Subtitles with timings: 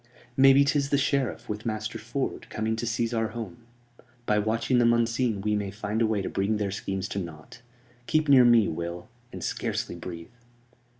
[0.35, 3.57] "Maybe 'tis the Sheriff, with Master Ford, coming to seize our home.
[4.25, 7.61] By watching them unseen we may find a way to bring their schemes to naught.
[8.07, 10.31] Keep near to me, Will; and scarcely breathe."